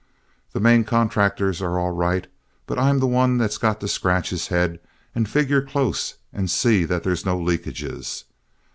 The 0.53 0.59
main 0.59 0.83
contractors 0.83 1.61
are 1.61 1.77
all 1.77 1.91
right, 1.91 2.25
but 2.65 2.79
I'm 2.79 2.97
the 2.97 3.05
one 3.05 3.37
that's 3.37 3.59
got 3.59 3.79
to 3.81 3.87
scratch 3.87 4.31
his 4.31 4.47
head 4.47 4.79
and 5.13 5.29
figure 5.29 5.61
close 5.61 6.15
and 6.33 6.49
see 6.49 6.85
that 6.85 7.03
there's 7.03 7.23
no 7.23 7.39
leakages. 7.39 8.23